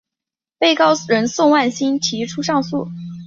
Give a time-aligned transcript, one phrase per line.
[0.57, 2.87] 被告人宋万新提出上诉。